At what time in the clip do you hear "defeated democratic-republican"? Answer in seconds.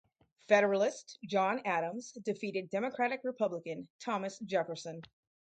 2.23-3.87